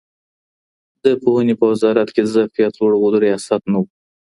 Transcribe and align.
د 1.03 1.05
پوهنې 1.21 1.53
په 1.59 1.65
وزارت 1.71 2.07
کي 2.15 2.21
د 2.23 2.27
ظرفیت 2.35 2.73
لوړولو 2.79 3.17
ریاست 3.25 3.61
نه 3.71 3.77
و. 3.81 3.83